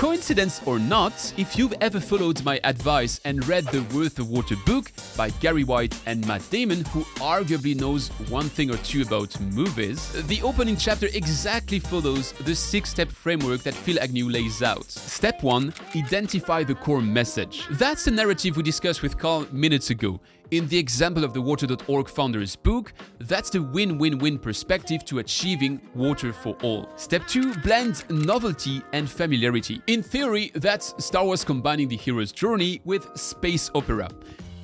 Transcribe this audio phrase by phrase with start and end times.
[0.00, 4.56] Coincidence or not, if you've ever followed my advice and read the Worth of Water
[4.64, 9.38] book by Gary White and Matt Damon, who arguably knows one thing or two about
[9.52, 14.90] movies, the opening chapter exactly follows the six step framework that Phill Agnew lays out.
[14.90, 17.66] Step 1 Identify the core message.
[17.72, 20.18] That's the narrative we discussed with Carl minutes ago.
[20.50, 25.20] In the example of the Water.org founder's book, that's the win win win perspective to
[25.20, 26.88] achieving water for all.
[26.96, 29.80] Step 2 Blend novelty and familiarity.
[29.86, 34.08] In theory, that's Star Wars combining the hero's journey with space opera.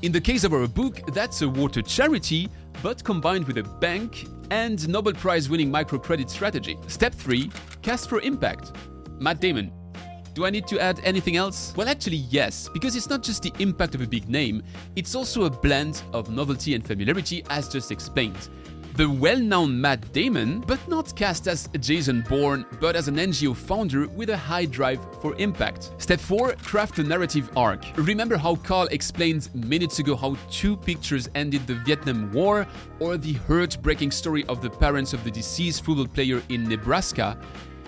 [0.03, 2.49] In the case of our book, that's a water charity,
[2.83, 6.77] but combined with a bank and Nobel Prize winning microcredit strategy.
[6.89, 7.49] Step 3
[7.83, 8.73] Cast for impact.
[9.21, 9.73] Matt Damon,
[10.37, 11.73] do I need to add anything else?
[11.77, 14.63] Well, actually, yes, because it's not just the impact of a big name,
[14.95, 18.51] it's also a blend of novelty and familiarity, as just explained.
[18.97, 23.57] The well known Matt Damon, but not cast as Jason Bourne, but as an NGO
[23.57, 25.93] founder with a high drive for impact.
[25.97, 27.85] Step 4 Craft a narrative arc.
[27.97, 32.67] Remember how Carl explained minutes ago how two pictures ended the Vietnam War,
[33.01, 37.39] or the heartbreaking story of the parents of the deceased football player in Nebraska?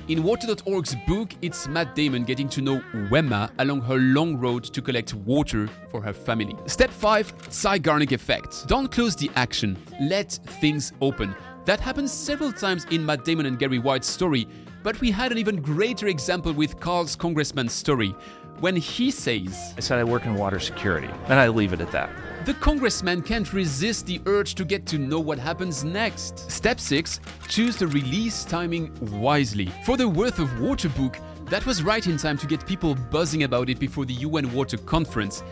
[0.08, 4.80] In Water.org's book, it's Matt Damon getting to know Wemma along her long road to
[4.80, 6.56] collect water for her family.
[6.64, 8.66] Step 5 Zeigarnik Effect.
[8.66, 11.34] Don't close the action, let things open.
[11.66, 14.48] That happens several times in Matt Damon and Gary White's story,
[14.82, 18.14] but we had an even greater example with Carl's congressman story
[18.60, 21.92] when he says, I said I work in water security, and I leave it at
[21.92, 22.10] that.
[22.44, 26.50] The congressman can't resist the urge to get to know what happens next.
[26.50, 29.70] Step 6 Choose the release timing wisely.
[29.84, 33.42] For the Worth of Water book, that was right in time to get people buzzing
[33.42, 35.42] about it before the UN Water Conference.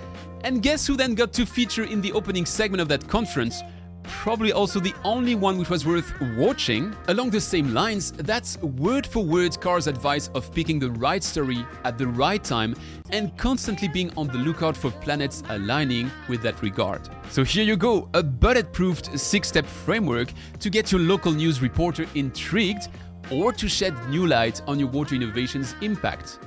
[0.45, 3.63] And guess who then got to feature in the opening segment of that conference?
[4.09, 6.95] Probably also the only one which was worth watching.
[7.09, 11.67] Along the same lines, that's word for word Carl's advice of picking the right story
[11.85, 12.75] at the right time
[13.11, 17.09] and constantly being on the lookout for planets aligning with that regard.
[17.31, 22.07] So here you go, a bulletproofed six step framework to get your local news reporter
[22.15, 22.89] intrigued
[23.31, 26.39] or to shed new light on your water innovation's impact.